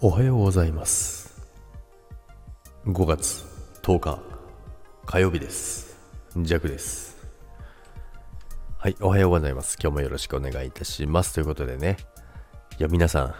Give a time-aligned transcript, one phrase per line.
[0.00, 1.42] おはようございます。
[2.86, 3.44] 5月
[3.82, 4.20] 10日
[5.04, 5.98] 火曜日です。
[6.36, 7.18] ジャクです。
[8.78, 9.76] はいおはようございます。
[9.82, 11.34] 今日もよろしくお願いいたします。
[11.34, 11.96] ということでね。
[12.78, 13.34] いや皆さん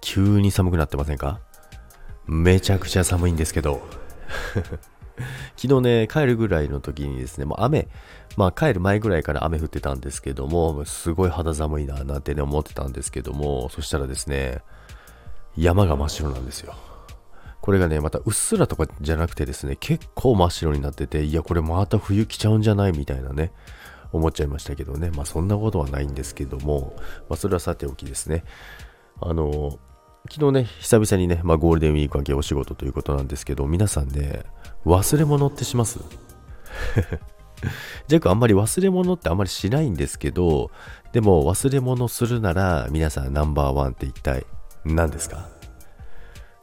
[0.00, 1.40] 急に寒くなってませんか？
[2.28, 3.82] めちゃくちゃ寒いんですけど。
[5.56, 7.88] 昨日ね、帰るぐらいの時にですね、もう雨、
[8.36, 14.60] まあ帰る前ぐらいから雨降ってたんですけども、すごい肌寒いななんてね思ってたんですけども、そしたらですね、
[15.56, 16.74] 山が真っ白なんですよ。
[17.60, 23.52] これがね、またうっすらとかじゃなくてですね、結構真っ白になってて、いや、これまた冬来ちゃうんじゃないみたいなね、
[24.12, 25.10] 思っちゃいましたけどね。
[25.10, 26.94] まあそんなことはないんですけども、
[27.28, 28.44] まあそれはさておきですね。
[29.20, 29.78] あの、
[30.30, 34.44] 昨日ね、久々にね、まあゴールデンウィーク明けお仕事ということなんですけど、皆さんね、
[34.84, 35.98] 忘れ物ってします？
[38.06, 40.70] ジャックあんまり忘れ物ってあんまりしないんですけど、
[41.12, 44.44] でも忘れ物するなら皆さんナンバーワンって一体
[44.94, 45.48] 何ですか？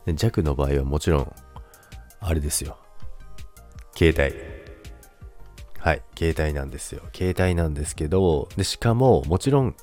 [0.08, 1.34] ジャックの場合はもちろん、
[2.20, 2.78] あれですよ。
[3.96, 4.34] 携帯。
[5.80, 7.02] はい、携帯なんですよ。
[7.14, 9.76] 携帯なんですけど、で、しかも、もちろん、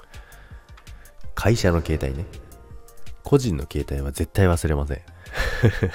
[1.34, 2.24] 会社の携帯ね。
[3.22, 5.00] 個人の携帯は絶対忘れません。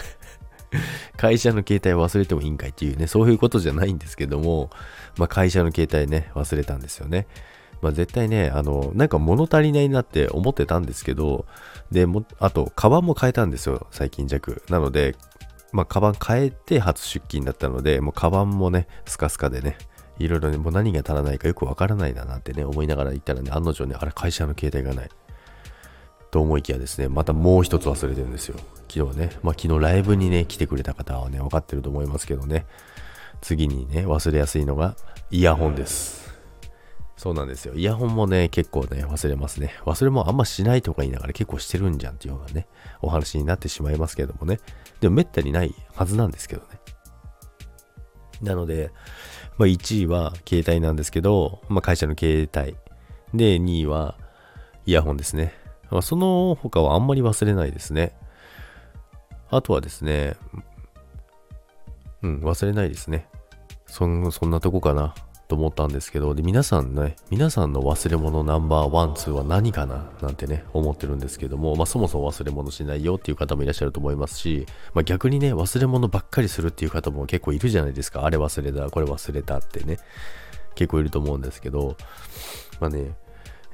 [1.18, 4.70] 会社の携帯忘れてもいいんかいっていうね、そういうことじゃないんですけども、
[5.18, 7.28] まあ会社の携帯ね、忘れたんですよね。
[7.82, 11.46] まあ絶対ね、あの、なんか物足りないなって思ってたんですけど、
[11.92, 14.64] で、も、あと、カバンも変えたんですよ、最近弱。
[14.70, 15.16] なので、
[15.72, 19.78] まあカバン変えて初出勤だったので、もうカバンもね、スカスカでね、
[20.18, 25.10] いろいろね、もう何が足らないかよくわからないななんてね、思いながら行ったらね、案の定ね、あれ会社の携帯がない。
[26.32, 28.58] と思いきやですね、またもう一つ忘れてるんですよ。
[28.90, 32.66] 昨日ね、まあ昨日ライブにね、来てくれた方はね、分かってると思いますけどね、
[33.42, 34.96] 次にね、忘れやすいのが
[35.32, 36.25] イヤホンです。
[37.18, 37.74] そうなんですよ。
[37.76, 39.74] イヤホンもね、結構ね、忘れますね。
[39.86, 42.68] 忘れもあんましないとか言いながら結構してるんじゃんっていうようなね、
[43.02, 44.60] お話になってしまいますけどもね。
[45.00, 46.68] でもめったにないはずなんですけどね。
[48.42, 48.92] なので、
[49.58, 52.76] まあ1位は携帯なんですけど、まあ会社の携帯。
[53.34, 54.18] で、2位は
[54.86, 55.54] イヤホンですね。
[55.90, 58.14] まその他はあんまり忘れないですね。
[59.50, 60.36] あとはですね、
[62.22, 63.30] うん、忘れないですね。
[63.88, 65.16] そんそんなとこかな
[65.48, 78.26] と思ったんですけど、で、皆さんね、皆さんの忘れ物ナンバーワン、ツーは何かななんてね、思ってるんですけども、まあそもそも忘れ物しないよっていう方もいらっしゃると思いますし、まあ逆にね、忘れ物ばっかりするっていう方も結構いるじゃないですか。
[78.26, 80.00] あれ忘れた、これ忘れたってね、
[80.74, 81.96] 結構いると思うんですけど、
[82.80, 83.16] まあね、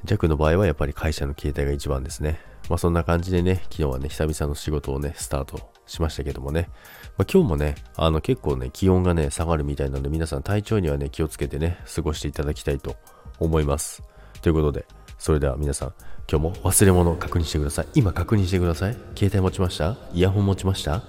[0.04, 2.40] 弱の場合はやっぱり会社の携帯が一番ですね。
[2.72, 6.70] まあそんな感じでね、昨日はね、久々の仕事をね、スタートしましたけどもね。
[7.18, 12.96] まあ、今日もね、あの結構ね、気温がね、下がるみたいなので、皆さん体調にはね、気をつけてね、過ごしていただきたいと
[13.40, 14.02] 思います。
[14.42, 14.86] ということで、
[15.20, 15.94] それでは皆さん、
[16.32, 17.88] 今日も忘れ物を確認してください。
[17.94, 18.94] 今確認してください。
[19.18, 19.98] 携帯持ちました？
[20.14, 20.96] イヤホン持ちました？
[20.96, 21.04] っ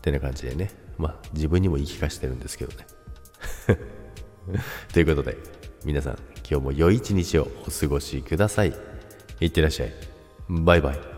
[0.00, 2.86] てな感じでね、まあ自分にも言い聞かせてるんですけどね。
[4.92, 5.38] ということで、
[5.84, 8.74] 皆さん、今日も良い一日をお過ごしください。
[9.38, 10.11] いってらっしゃい。
[10.60, 11.11] バイバイ。